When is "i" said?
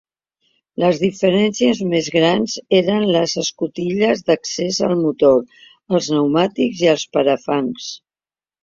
6.89-6.95